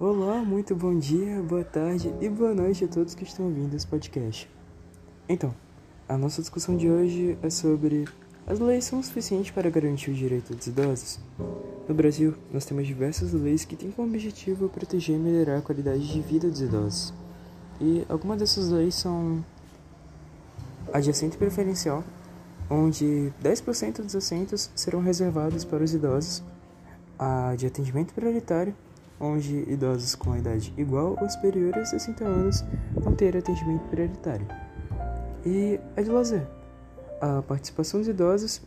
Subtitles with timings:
[0.00, 3.84] Olá, muito bom dia, boa tarde e boa noite a todos que estão ouvindo esse
[3.84, 4.48] podcast.
[5.28, 5.52] Então,
[6.08, 8.04] a nossa discussão de hoje é sobre
[8.46, 11.18] as leis são suficientes para garantir o direito dos idosos?
[11.88, 16.06] No Brasil, nós temos diversas leis que têm como objetivo proteger e melhorar a qualidade
[16.06, 17.12] de vida dos idosos.
[17.80, 19.44] E algumas dessas leis são
[20.92, 22.04] a de assento preferencial,
[22.70, 26.40] onde 10% dos assentos serão reservados para os idosos,
[27.18, 28.72] a de atendimento prioritário,
[29.20, 32.64] onde idosos com a idade igual ou superior a 60 anos
[32.94, 34.46] vão ter atendimento prioritário.
[35.44, 36.46] E a de lazer.
[37.20, 38.62] A participação dos idosos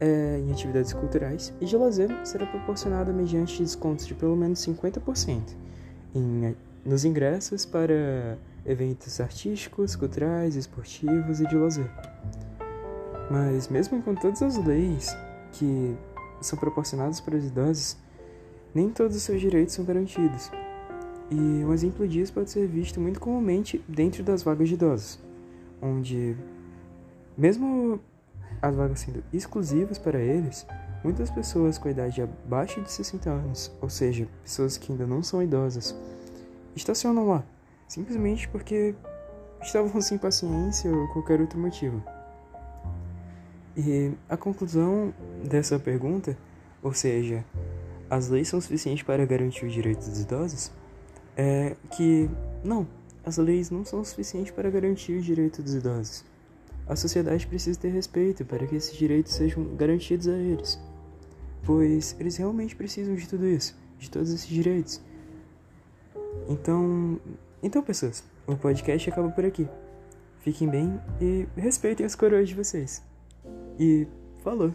[0.00, 5.40] é, em atividades culturais e de lazer será proporcionada mediante descontos de pelo menos 50%
[6.14, 11.90] em, nos ingressos para eventos artísticos, culturais, esportivos e de lazer.
[13.30, 15.16] Mas mesmo com todas as leis
[15.52, 15.96] que
[16.40, 17.96] são proporcionadas para os idosos,
[18.74, 20.50] nem todos os seus direitos são garantidos.
[21.30, 25.18] E um exemplo disso pode ser visto muito comumente dentro das vagas de idosos,
[25.80, 26.36] onde,
[27.36, 28.00] mesmo
[28.60, 30.66] as vagas sendo exclusivas para eles,
[31.02, 35.42] muitas pessoas com idade abaixo de 60 anos, ou seja, pessoas que ainda não são
[35.42, 35.96] idosas,
[36.76, 37.44] estacionam lá,
[37.88, 38.94] simplesmente porque
[39.62, 42.02] estavam sem paciência ou qualquer outro motivo.
[43.76, 45.14] E a conclusão
[45.44, 46.36] dessa pergunta,
[46.82, 47.44] ou seja,
[48.12, 50.70] as leis são suficientes para garantir os direitos dos idosos?
[51.34, 52.28] É que
[52.62, 52.86] não,
[53.24, 56.22] as leis não são suficientes para garantir os direitos dos idosos.
[56.86, 60.78] A sociedade precisa ter respeito para que esses direitos sejam garantidos a eles,
[61.64, 65.00] pois eles realmente precisam de tudo isso, de todos esses direitos.
[66.50, 67.18] Então,
[67.62, 69.66] então pessoas, o podcast acaba por aqui.
[70.40, 73.02] Fiquem bem e respeitem os coroas de vocês.
[73.80, 74.06] E
[74.42, 74.74] falou!